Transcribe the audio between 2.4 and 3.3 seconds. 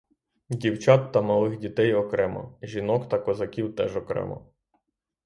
жінок та